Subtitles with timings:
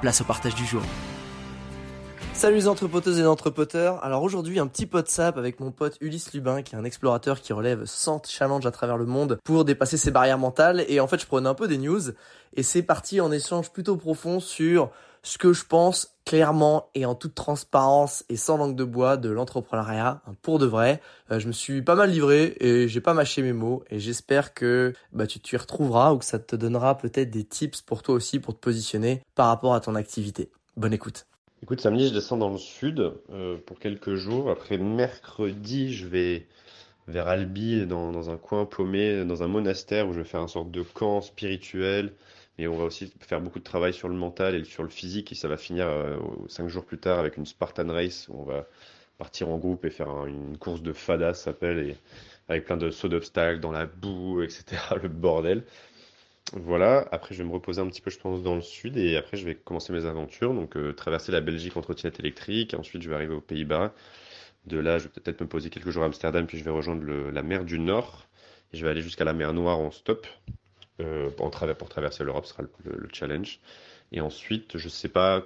[0.00, 0.82] place au partage du jour.
[2.32, 4.04] Salut les entrepoteuses et entrepoteurs.
[4.04, 7.40] Alors aujourd'hui, un petit pot sap avec mon pote Ulysse Lubin, qui est un explorateur
[7.40, 10.84] qui relève 100 challenges à travers le monde pour dépasser ses barrières mentales.
[10.88, 12.00] Et en fait, je prenais un peu des news
[12.54, 14.90] et c'est parti en échange plutôt profond sur
[15.24, 19.30] ce que je pense clairement et en toute transparence et sans langue de bois de
[19.30, 21.00] l'entrepreneuriat pour de vrai.
[21.30, 24.52] Euh, je me suis pas mal livré et j'ai pas mâché mes mots et j'espère
[24.52, 28.14] que bah, tu t'y retrouveras ou que ça te donnera peut-être des tips pour toi
[28.14, 30.50] aussi pour te positionner par rapport à ton activité.
[30.76, 31.24] Bonne écoute.
[31.62, 34.50] Écoute, samedi, je descends dans le sud euh, pour quelques jours.
[34.50, 36.46] Après mercredi, je vais
[37.06, 40.70] vers Albi, dans, un coin paumé, dans un monastère où je vais faire une sorte
[40.70, 42.12] de camp spirituel.
[42.58, 45.30] Et on va aussi faire beaucoup de travail sur le mental et sur le physique.
[45.32, 48.44] Et ça va finir euh, cinq jours plus tard avec une Spartan Race où on
[48.44, 48.66] va
[49.16, 51.96] partir en groupe et faire une course de fada, ça s'appelle, et
[52.48, 54.64] avec plein de sauts d'obstacles dans la boue, etc.
[55.02, 55.64] Le bordel.
[56.54, 59.16] Voilà, après je vais me reposer un petit peu, je pense, dans le sud et
[59.16, 60.54] après je vais commencer mes aventures.
[60.54, 63.92] Donc euh, traverser la Belgique en trottinette électrique, ensuite je vais arriver aux Pays-Bas.
[64.66, 67.04] De là, je vais peut-être me poser quelques jours à Amsterdam, puis je vais rejoindre
[67.04, 68.26] la mer du Nord.
[68.72, 70.26] Et je vais aller jusqu'à la mer Noire en stop.
[71.00, 73.60] Euh, pour traverser l'Europe sera le, challenge.
[74.12, 75.44] Et ensuite, je ne sais pas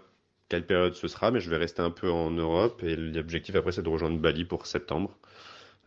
[0.48, 2.82] quelle période ce sera, mais je vais rester un peu en Europe.
[2.82, 5.16] Et l'objectif après, c'est de rejoindre Bali pour septembre.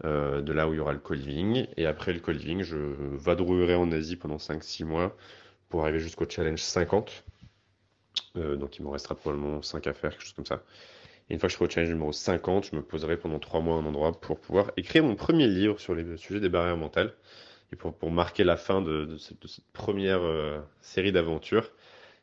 [0.03, 1.67] Euh, de là où il y aura le co-living.
[1.77, 5.15] Et après le co-living, je vadrouillerai en Asie pendant 5-6 mois
[5.69, 7.23] pour arriver jusqu'au challenge 50.
[8.37, 10.63] Euh, donc il m'en restera probablement 5 à faire, quelque chose comme ça.
[11.29, 13.61] Et une fois que je serai au challenge numéro 50, je me poserai pendant 3
[13.61, 16.77] mois à un endroit pour pouvoir écrire mon premier livre sur les sujets des barrières
[16.77, 17.13] mentales.
[17.73, 19.37] Et pour, pour marquer la fin de, cette,
[19.73, 21.71] première euh, série d'aventures.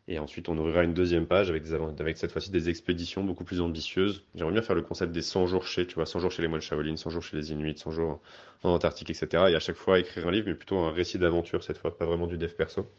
[0.09, 3.45] Et ensuite, on ouvrira une deuxième page avec, des, avec cette fois-ci des expéditions beaucoup
[3.45, 4.25] plus ambitieuses.
[4.35, 6.49] J'aimerais bien faire le concept des 100 jours chez, tu vois, 100 jours chez les
[6.49, 8.21] moines Shaolin, 100 jours chez les Inuits, 100 jours
[8.65, 9.45] en Antarctique, etc.
[9.51, 12.05] Et à chaque fois écrire un livre, mais plutôt un récit d'aventure cette fois, pas
[12.05, 12.91] vraiment du dev perso.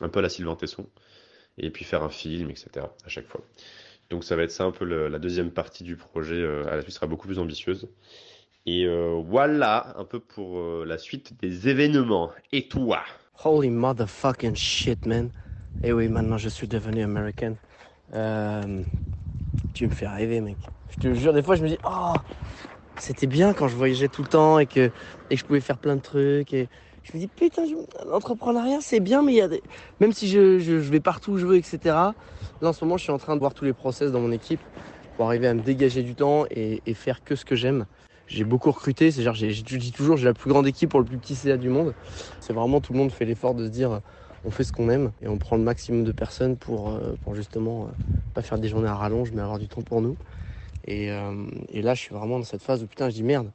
[0.00, 0.86] Un peu à la Sylvain Tesson.
[1.58, 2.86] Et puis faire un film, etc.
[3.04, 3.42] à chaque fois.
[4.10, 6.36] Donc ça va être ça un peu la deuxième partie du projet.
[6.36, 7.88] Euh, à la suite sera beaucoup plus ambitieuse.
[8.64, 12.30] Et euh, voilà un peu pour euh, la suite des événements.
[12.52, 13.00] Et toi?
[13.44, 15.30] Holy motherfucking shit, man.
[15.82, 17.56] Eh oui, maintenant je suis devenu américain.
[18.14, 18.82] Euh,
[19.74, 20.58] tu me fais rêver, mec.
[20.90, 22.12] Je te jure, des fois je me dis, oh,
[22.98, 24.90] c'était bien quand je voyageais tout le temps et que,
[25.30, 26.54] et que je pouvais faire plein de trucs.
[26.54, 26.68] Et
[27.02, 27.64] je me dis, putain,
[28.06, 29.62] l'entrepreneuriat c'est bien, mais il y a des...
[29.98, 31.78] même si je, je, vais partout où je veux, etc.
[31.84, 32.14] Là
[32.62, 34.60] en ce moment, je suis en train de voir tous les process dans mon équipe
[35.16, 37.86] pour arriver à me dégager du temps et, et faire que ce que j'aime.
[38.34, 41.04] J'ai beaucoup recruté, c'est genre, je dis toujours, j'ai la plus grande équipe pour le
[41.04, 41.92] plus petit CA du monde.
[42.40, 44.00] C'est vraiment tout le monde fait l'effort de se dire,
[44.46, 47.34] on fait ce qu'on aime et on prend le maximum de personnes pour, euh, pour
[47.34, 47.88] justement euh,
[48.32, 50.16] pas faire des journées à rallonge mais avoir du temps pour nous.
[50.88, 53.50] Euh, et, là, je suis vraiment dans cette phase où putain, je dis merde.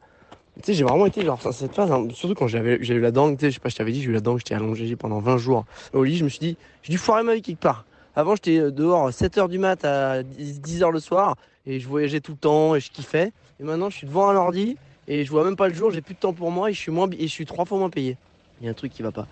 [0.57, 3.11] Tu sais, j'ai vraiment été genre dans cette phase, hein, surtout quand j'avais eu la
[3.11, 4.95] dent, tu sais, je sais pas, je t'avais dit, j'ai eu la dent, j'étais allongé
[4.95, 7.59] pendant 20 jours au lit, je me suis dit, j'ai dû foirer ma vie quelque
[7.59, 7.85] part.
[8.15, 11.35] Avant, j'étais dehors 7h du mat à 10h le soir
[11.67, 13.31] et je voyageais tout le temps et je kiffais.
[13.59, 16.01] Et maintenant, je suis devant un ordi et je vois même pas le jour, j'ai
[16.01, 17.89] plus de temps pour moi et je suis, moins, et je suis trois fois moins
[17.89, 18.17] payé.
[18.59, 19.27] Il y a un truc qui va pas.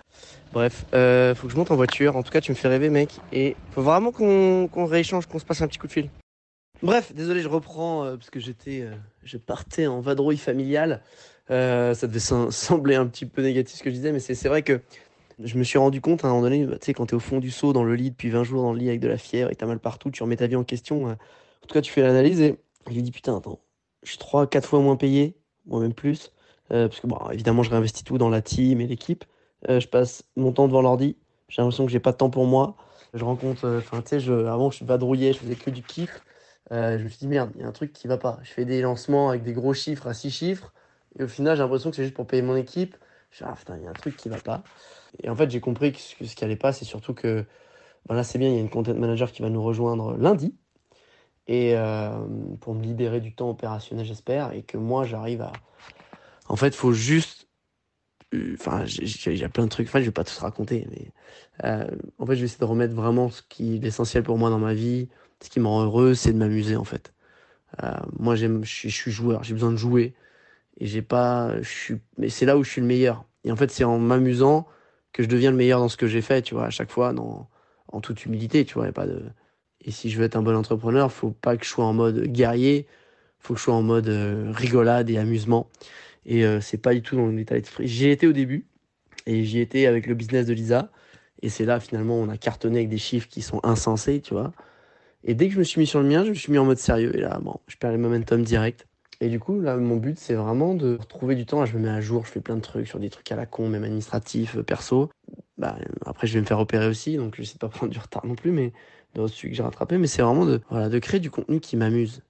[0.53, 2.15] Bref, euh, faut que je monte en voiture.
[2.15, 3.09] En tout cas, tu me fais rêver, mec.
[3.33, 6.09] Et faut vraiment qu'on rééchange, qu'on se passe un petit coup de fil.
[6.83, 8.93] Bref, désolé, je reprends euh, parce que j'étais, euh,
[9.23, 11.01] je partais en vadrouille familiale.
[11.49, 14.81] ça devait sembler un petit peu négatif ce que je disais, mais c'est vrai que
[15.43, 17.19] je me suis rendu compte à un moment donné, bah, tu sais, quand t'es au
[17.19, 19.17] fond du seau, dans le lit depuis 20 jours, dans le lit avec de la
[19.17, 21.17] fièvre et t'as mal partout, tu remets ta vie en question.
[21.65, 23.59] En tout cas, tu fais l'analyse et je lui dis putain, attends,
[24.03, 25.35] je suis 3 4 fois moins payé,
[25.65, 26.31] moi même plus.
[26.71, 29.25] Euh, parce que bon, évidemment, je réinvestis tout dans la team et l'équipe.
[29.67, 31.17] Euh, je passe mon temps devant l'ordi.
[31.49, 32.75] J'ai l'impression que j'ai pas de temps pour moi.
[33.15, 36.21] Je rencontre, euh, enfin, tu sais, avant, je vadrouillais, je faisais que du kiff.
[36.69, 38.37] je me suis dit, merde, il y a un truc qui va pas.
[38.43, 40.71] Je fais des lancements avec des gros chiffres à 6 chiffres.
[41.17, 42.95] Et au final, j'ai l'impression que c'est juste pour payer mon équipe.
[43.31, 44.61] Je dis, ah putain, il y a un truc qui va pas.
[45.23, 47.43] Et en fait, j'ai compris que ce qui allait pas, c'est surtout que
[48.07, 50.55] Ben là, c'est bien, il y a une content manager qui va nous rejoindre lundi.
[51.47, 52.09] Et euh,
[52.61, 54.53] pour me libérer du temps opérationnel, j'espère.
[54.53, 55.53] Et que moi, j'arrive à.
[56.49, 57.47] En fait, il faut juste.
[58.33, 59.87] euh, Enfin, j'ai j'ai plein de trucs.
[59.87, 60.87] Enfin, je vais pas tout raconter.
[60.91, 61.11] Mais
[61.65, 61.87] euh,
[62.19, 64.59] en fait, je vais essayer de remettre vraiment ce qui est l'essentiel pour moi dans
[64.59, 65.09] ma vie.
[65.43, 67.13] Ce qui me rend heureux, c'est de m'amuser, en fait.
[68.19, 69.43] Moi, j'aime, je suis, joueur.
[69.43, 70.13] J'ai besoin de jouer.
[70.79, 71.61] Et j'ai pas.
[71.61, 73.25] Je mais c'est là où je suis le meilleur.
[73.43, 74.67] Et en fait, c'est en m'amusant
[75.13, 77.13] que je deviens le meilleur dans ce que j'ai fait, tu vois, à chaque fois,
[77.13, 77.49] dans,
[77.89, 79.23] en toute humilité, tu vois, y a pas de.
[79.85, 82.27] Et si je veux être un bon entrepreneur, faut pas que je sois en mode
[82.27, 82.87] guerrier,
[83.39, 85.69] faut que je sois en mode euh, rigolade et amusement.
[86.25, 87.87] Et euh, c'est pas du tout dans l'état d'esprit.
[87.87, 88.65] J'y étais au début,
[89.27, 90.91] et j'y étais avec le business de Lisa.
[91.41, 94.53] Et c'est là, finalement, on a cartonné avec des chiffres qui sont insensés, tu vois.
[95.23, 96.65] Et dès que je me suis mis sur le mien, je me suis mis en
[96.65, 97.15] mode sérieux.
[97.15, 98.87] Et là, bon, je perds le momentum direct.
[99.21, 101.65] Et du coup, là, mon but, c'est vraiment de retrouver du temps.
[101.65, 103.45] Je me mets à jour, je fais plein de trucs sur des trucs à la
[103.45, 105.09] con, même administratifs, euh, perso.
[105.57, 108.25] Bah, après, je vais me faire opérer aussi, donc je sais pas prendre du retard
[108.25, 108.73] non plus, mais
[109.13, 109.97] dans celui que j'ai rattrapé.
[109.97, 112.21] Mais c'est vraiment de, voilà, de créer du contenu qui m'amuse.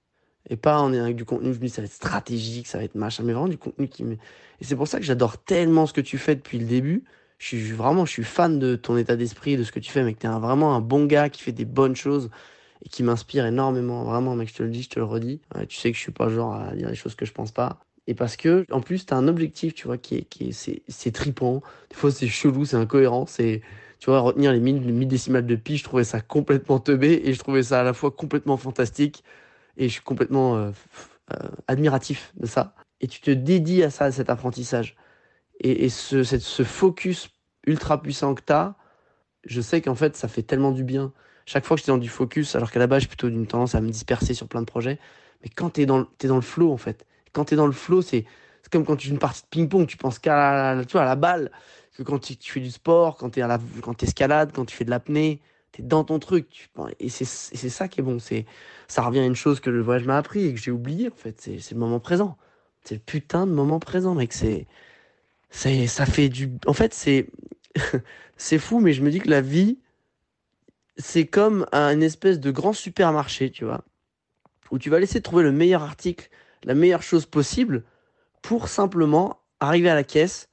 [0.48, 3.24] Et pas en avec du contenu, je ça va être stratégique, ça va être machin,
[3.24, 4.12] mais vraiment du contenu qui me...
[4.14, 7.02] Et c'est pour ça que j'adore tellement ce que tu fais depuis le début.
[7.38, 10.04] Je suis vraiment, je suis fan de ton état d'esprit, de ce que tu fais,
[10.04, 10.20] mec.
[10.20, 12.30] T'es un, vraiment un bon gars qui fait des bonnes choses
[12.84, 14.04] et qui m'inspire énormément.
[14.04, 15.40] Vraiment, mec, je te le dis, je te le redis.
[15.54, 17.52] Ouais, tu sais que je suis pas genre à dire les choses que je pense
[17.52, 17.78] pas.
[18.06, 20.82] Et parce que, en plus, t'as un objectif, tu vois, qui est, qui est, c'est,
[20.88, 21.62] c'est tripant.
[21.90, 23.62] Des fois, c'est chelou, c'est incohérent, c'est,
[23.98, 27.22] tu vois, retenir les 1000, les 1000 décimales de pi, je trouvais ça complètement teubé
[27.24, 29.24] et je trouvais ça à la fois complètement fantastique
[29.76, 30.70] et je suis complètement euh,
[31.32, 32.74] euh, admiratif de ça.
[33.00, 34.96] Et tu te dédies à ça, à cet apprentissage.
[35.60, 37.30] Et, et ce, cette, ce focus
[37.66, 38.74] ultra puissant que t'as,
[39.44, 41.12] je sais qu'en fait, ça fait tellement du bien.
[41.46, 43.74] Chaque fois que j'étais dans du focus, alors qu'à la base, j'ai plutôt une tendance
[43.76, 44.98] à me disperser sur plein de projets,
[45.42, 47.06] mais quand t'es dans, le- dans le flow, en fait.
[47.32, 48.24] Quand t'es dans le flow, c'est
[48.72, 51.16] comme quand tu joues une partie de ping-pong, tu penses qu'à la, tu à la
[51.16, 51.50] balle.
[51.96, 54.06] Que quand tu, tu fais du sport, quand à la, quand tu
[54.76, 55.40] fais de l'apnée,
[55.72, 56.48] t'es dans ton truc.
[56.50, 56.68] Tu,
[57.00, 58.18] et c'est ça qui est bon.
[58.18, 58.44] C'est,
[58.88, 61.16] ça revient à une chose que le voyage m'a appris et que j'ai oublié, en
[61.16, 61.40] fait.
[61.40, 62.36] C'est le moment présent.
[62.84, 64.32] C'est le putain de moment présent, mec.
[64.32, 64.66] C'est,
[65.86, 67.28] ça fait du, en fait, c'est,
[68.36, 69.78] c'est fou, mais je me dis que la vie,
[70.98, 73.84] c'est comme un espèce de grand supermarché, tu vois,
[74.70, 76.28] où tu vas laisser trouver le meilleur article,
[76.64, 77.84] la meilleure chose possible,
[78.42, 80.48] pour simplement arriver à la caisse,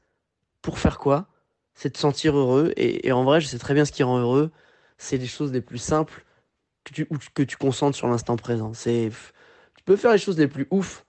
[0.62, 1.28] pour faire quoi?
[1.76, 2.74] C'est te sentir heureux.
[2.78, 4.52] Et, en vrai, je sais très bien ce qui rend heureux.
[4.98, 6.24] C'est les choses les plus simples
[6.84, 8.74] que tu, que tu concentres sur l'instant présent.
[8.74, 9.12] C'est,
[9.76, 11.06] tu peux faire les choses les plus ouf.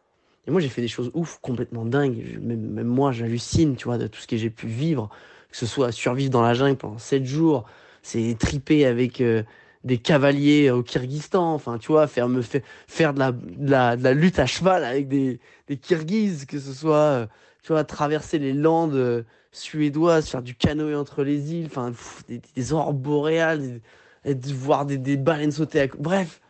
[0.47, 2.39] Et moi, j'ai fait des choses ouf, complètement dingues.
[2.41, 5.11] Même, même moi, j'hallucine, tu vois, de tout ce que j'ai pu vivre.
[5.51, 7.65] Que ce soit survivre dans la jungle pendant 7 jours,
[8.05, 9.43] c'est triper avec euh,
[9.83, 11.55] des cavaliers au Kyrgyzstan.
[11.55, 12.43] Enfin, tu vois, faire, me
[12.87, 13.21] faire, de,
[13.61, 17.27] la, la, lutte à cheval avec des, des Kirghizes, que ce soit, euh,
[17.63, 21.93] tu vois, traverser les landes euh, suédoises, faire du canoë entre les îles, enfin,
[22.29, 23.81] des, des aurores boréales,
[24.27, 25.87] voir des, des baleines sauter à...
[25.99, 26.43] Bref.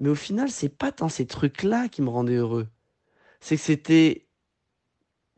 [0.00, 2.66] Mais au final, c'est pas tant ces trucs-là qui me rendaient heureux.
[3.40, 4.26] C'est que c'était,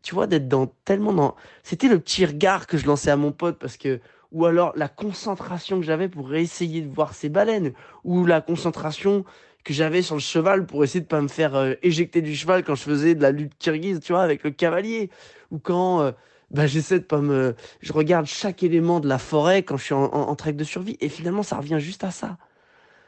[0.03, 1.35] tu vois, d'être dans tellement dans...
[1.65, 4.01] C'était le petit regard que je lançais à mon pote parce que...
[4.33, 7.73] Ou alors la concentration que j'avais pour essayer de voir ces baleines.
[8.05, 9.25] Ou la concentration
[9.65, 12.65] que j'avais sur le cheval pour essayer de pas me faire euh, éjecter du cheval
[12.65, 15.11] quand je faisais de la lutte kirghize, tu vois, avec le cavalier.
[15.51, 16.13] Ou quand euh,
[16.51, 17.55] bah, j'essaie de pas me...
[17.81, 20.97] Je regarde chaque élément de la forêt quand je suis en, de survie.
[21.01, 22.37] Et finalement, ça revient juste à ça.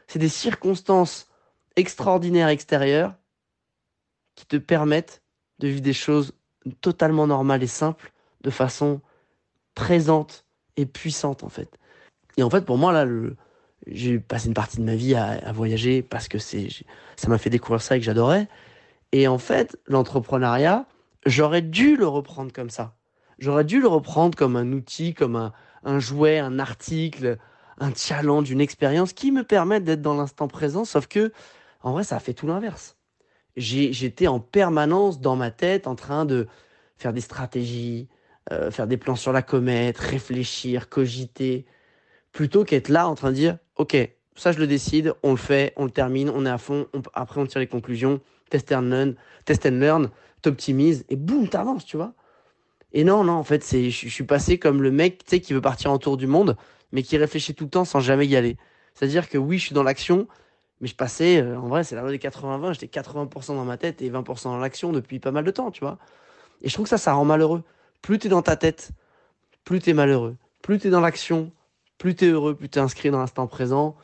[0.07, 1.29] C'est des circonstances
[1.75, 3.13] extraordinaires extérieures
[4.35, 5.21] qui te permettent
[5.59, 6.33] de vivre des choses
[6.81, 8.11] totalement normales et simples
[8.41, 9.01] de façon
[9.75, 10.46] présente
[10.85, 11.77] puissante en fait.
[12.37, 13.35] Et en fait pour moi là le
[13.85, 16.67] j'ai passé une partie de ma vie à, voyager parce que c'est
[17.15, 18.47] ça m'a fait découvrir ça et que j'adorais.
[19.11, 20.85] Et en fait, l'entrepreneuriat,
[21.25, 22.95] j'aurais dû le reprendre comme ça.
[23.39, 25.53] J'aurais dû le reprendre comme un outil, comme un,
[25.83, 27.37] un jouet, un article,
[27.79, 30.83] un challenge, une expérience qui me permettent d'être dans l'instant présent.
[30.83, 31.31] Sauf que,
[31.81, 32.97] en vrai, ça a fait tout l'inverse.
[33.55, 36.47] J'étais en permanence dans ma tête en train de
[36.97, 38.07] faire des stratégies,
[38.51, 41.65] euh, faire des plans sur la comète, réfléchir, cogiter,
[42.31, 43.97] plutôt qu'être là en train de dire, OK,
[44.35, 47.01] ça je le décide, on le fait, on le termine, on est à fond, on-
[47.13, 50.09] après on tire les conclusions, test and learn, test and learn,
[50.41, 52.13] t'optimises, et boum, t'avances, tu vois.
[52.93, 55.61] Et non, non, en fait, c'est, je suis passé comme le mec, tu qui veut
[55.61, 56.55] partir en tour du monde,
[56.91, 58.57] mais qui réfléchit tout le temps sans jamais y aller.
[58.93, 60.27] C'est-à-dire que oui, je suis dans l'action,
[60.81, 63.77] mais je passais, euh, en vrai, c'est la loi des 80-20, j'étais 80% dans ma
[63.77, 65.97] tête et 20% dans l'action depuis pas mal de temps, tu vois.
[66.61, 67.63] Et je trouve que ça, ça rend malheureux.
[68.01, 68.91] Plus t'es dans ta tête,
[69.63, 70.37] plus t'es malheureux.
[70.61, 71.51] Plus t'es dans l'action,
[71.97, 73.95] plus t'es heureux, plus t'es inscrit dans l'instant présent.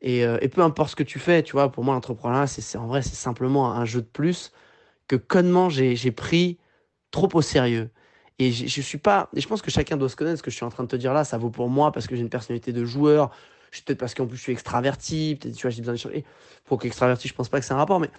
[0.00, 2.78] Et, euh, et peu importe ce que tu fais, tu vois, pour moi, l'entrepreneuriat, c'est,
[2.78, 4.52] en vrai, c'est simplement un jeu de plus
[5.08, 6.58] que connement j'ai, pris
[7.10, 7.90] trop au sérieux.
[8.38, 10.38] Et je, suis pas, et je pense que chacun doit se connaître.
[10.38, 12.06] Ce que je suis en train de te dire là, ça vaut pour moi parce
[12.06, 13.30] que j'ai une personnalité de joueur.
[13.84, 16.24] peut-être parce qu'en plus je suis extraverti, peut-être tu vois, j'ai besoin d'échanger.
[16.64, 18.10] Pour qu'extraverti, je pense pas que c'est un rapport, mais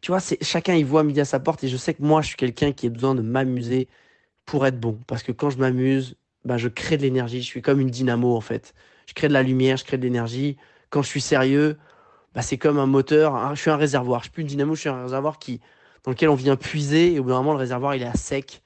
[0.00, 2.28] tu vois, chacun il voit midi à sa porte et je sais que moi je
[2.28, 3.88] suis quelqu'un qui a besoin de m'amuser
[4.44, 4.98] pour être bon.
[5.06, 7.40] Parce que quand je m'amuse, bah, je crée de l'énergie.
[7.40, 8.74] Je suis comme une dynamo en fait.
[9.06, 10.56] Je crée de la lumière, je crée de l'énergie.
[10.90, 11.78] Quand je suis sérieux,
[12.34, 13.54] bah, c'est comme un moteur.
[13.54, 14.20] Je suis un réservoir.
[14.20, 15.60] Je suis plus une dynamo, je suis un réservoir qui,
[16.04, 17.14] dans lequel on vient puiser.
[17.14, 18.62] Et au bout d'un moment, le réservoir il est à sec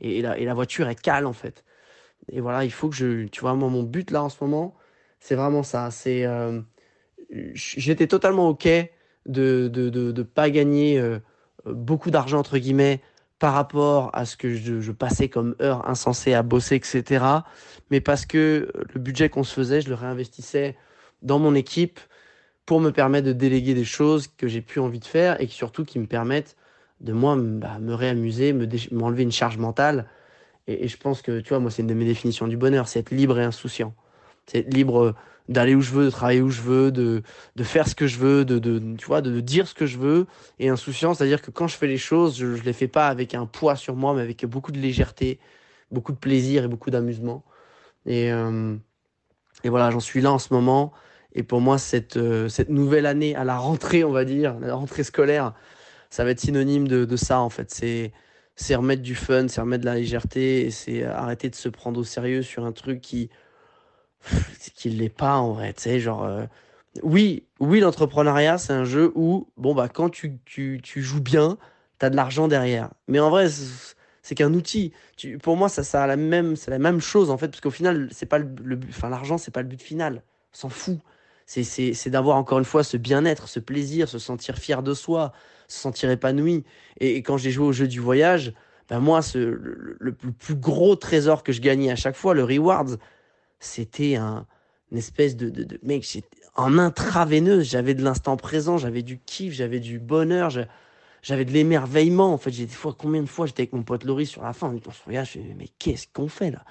[0.00, 1.64] et, la, voiture est cale en fait.
[2.32, 3.26] Et voilà, il faut que je.
[3.26, 4.74] Tu vois, moi, mon but là en ce moment,
[5.20, 5.90] c'est vraiment ça.
[5.90, 6.24] C'est.
[6.24, 6.60] Euh,
[7.54, 8.90] j'étais totalement OK de
[9.26, 11.18] ne de, de, pas gagner euh,
[11.66, 13.00] beaucoup d'argent, entre guillemets,
[13.40, 17.24] par rapport à ce que je, passais comme heure insensée à bosser, etc.
[17.90, 20.76] Mais parce que le budget qu'on se faisait, je le réinvestissais
[21.22, 21.98] dans mon équipe
[22.66, 25.86] pour me permettre de déléguer des choses que j'ai plus envie de faire et surtout
[25.86, 26.54] qui me permettent
[27.00, 28.54] de moi bah, me réamuser,
[28.92, 30.06] m'enlever une charge mentale.
[30.66, 33.00] Et, je pense que, tu vois, moi, c'est une de mes définitions du bonheur, c'est
[33.00, 33.94] être libre et insouciant.
[34.46, 35.14] C'est libre
[35.48, 37.22] d'aller où je veux, de travailler où je veux, de,
[37.56, 39.98] de faire ce que je veux, de, de, tu vois, de dire ce que je
[39.98, 40.26] veux.
[40.58, 43.34] Et insouciant, c'est-à-dire que quand je fais les choses, je ne les fais pas avec
[43.34, 45.40] un poids sur moi, mais avec beaucoup de légèreté,
[45.90, 47.44] beaucoup de plaisir et beaucoup d'amusement.
[48.06, 48.76] Et, euh,
[49.64, 50.92] et voilà, j'en suis là en ce moment.
[51.32, 54.74] Et pour moi, cette, euh, cette nouvelle année, à la rentrée, on va dire, la
[54.74, 55.54] rentrée scolaire,
[56.10, 57.70] ça va être synonyme de, de ça, en fait.
[57.72, 58.12] C'est,
[58.56, 61.98] c'est remettre du fun, c'est remettre de la légèreté, et c'est arrêter de se prendre
[62.00, 63.30] au sérieux sur un truc qui,
[64.80, 66.46] qu'il l'est pas en vrai, tu sais, genre euh,
[67.02, 71.58] oui, oui l'entrepreneuriat c'est un jeu où bon bah quand tu, tu, tu joues bien,
[71.98, 72.90] tu as de l'argent derrière.
[73.06, 73.48] Mais en vrai
[74.22, 74.92] c'est qu'un outil.
[75.42, 78.08] Pour moi ça ça la même c'est la même chose en fait parce qu'au final
[78.10, 80.22] c'est pas le, l'argent c'est pas le but final.
[80.54, 80.98] On s'en fout.
[81.46, 85.32] C'est c'est d'avoir encore une fois ce bien-être, ce plaisir, se sentir fier de soi,
[85.68, 86.64] se sentir épanoui.
[87.00, 88.54] Et, quand j'ai joué au jeu du voyage,
[88.88, 92.96] ben moi ce, le, plus gros trésor que je gagnais à chaque fois, le rewards,
[93.60, 94.46] c'était un,
[94.90, 96.04] une espèce de, de, mec,
[96.56, 100.50] en intraveineuse, j'avais de l'instant présent, j'avais du kiff, j'avais du bonheur,
[101.22, 102.32] j'avais de l'émerveillement.
[102.32, 104.52] En fait, j'ai des fois, combien de fois j'étais avec mon pote Laurie sur la
[104.52, 106.64] fin, on se regarde, je mais qu'est-ce qu'on fait là?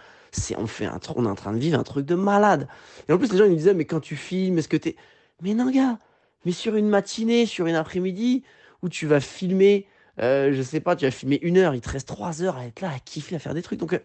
[0.57, 2.67] On fait un on est en train de vivre un truc de malade.
[3.07, 4.95] Et en plus, les gens ils me disaient, mais quand tu filmes, est-ce que t'es,
[5.41, 5.97] mais non gars,
[6.45, 8.43] mais sur une matinée, sur une après-midi,
[8.81, 9.87] où tu vas filmer,
[10.19, 12.65] euh, je sais pas, tu vas filmer une heure, il te reste trois heures à
[12.65, 13.79] être là, à kiffer, à faire des trucs.
[13.79, 13.99] Donc, euh,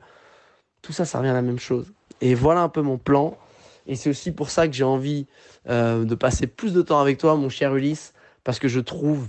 [0.83, 1.93] tout ça, ça revient à la même chose.
[2.25, 3.37] Et voilà un peu mon plan.
[3.87, 5.27] Et c'est aussi pour ça que j'ai envie
[5.69, 8.15] euh, de passer plus de temps avec toi, mon cher Ulysse,
[8.45, 9.29] parce que je trouve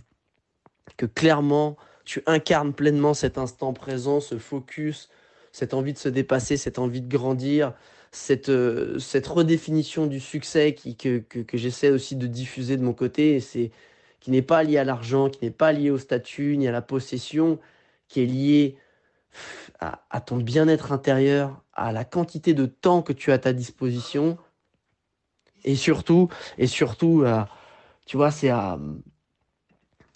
[0.95, 1.75] que clairement,
[2.05, 5.09] tu incarnes pleinement cet instant présent, ce focus,
[5.51, 7.73] cette envie de se dépasser, cette envie de grandir,
[8.13, 8.97] cette, euh,
[9.27, 11.21] redéfinition du succès que
[11.53, 13.71] j'essaie aussi de diffuser de mon côté, et c'est
[14.21, 16.81] qui n'est pas lié à l'argent, qui n'est pas lié au statut, ni à la
[16.81, 17.59] possession,
[18.07, 18.77] qui est lié
[19.79, 24.37] à, ton bien-être intérieur, à la quantité de temps que tu as à ta disposition,
[25.63, 27.41] et surtout, et surtout, euh,
[28.05, 28.79] tu vois, c'est à,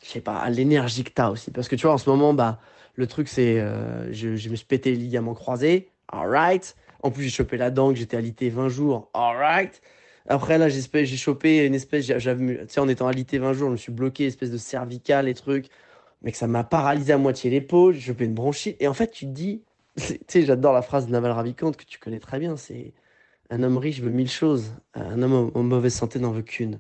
[0.01, 1.51] je sais pas, à l'énergie que tu as aussi.
[1.51, 2.59] Parce que tu vois, en ce moment, bah,
[2.95, 6.75] le truc, c'est, euh, je, me suis pété les ligaments croisés, alright.
[7.01, 9.81] En plus, j'ai chopé la dent, que j'étais alité 20 jours, alright.
[10.27, 13.77] Après, là, j'ai chopé une espèce, tu sais, en étant alité 20 jours, je me
[13.77, 15.69] suis bloqué, espèce de cervical et trucs
[16.21, 18.77] mais que ça m'a paralysé à moitié l'épaule, j'ai chopé une bronchite.
[18.79, 19.61] Et en fait, tu te dis,
[19.97, 22.93] tu sais, j'adore la phrase de Naval Ravikant que tu connais très bien, c'est
[23.49, 26.79] un homme riche veut mille choses, un homme en mauvaise santé n'en veut qu'une.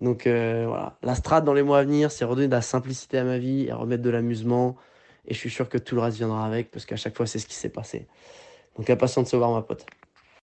[0.00, 3.18] Donc euh, voilà, la strate dans les mois à venir, c'est redonner de la simplicité
[3.18, 4.76] à ma vie et remettre de l'amusement.
[5.26, 7.38] Et je suis sûr que tout le reste viendra avec, parce qu'à chaque fois, c'est
[7.38, 8.06] ce qui s'est passé.
[8.76, 9.86] Donc impatient de se voir, ma pote.